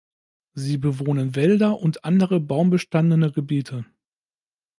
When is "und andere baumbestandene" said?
1.77-3.31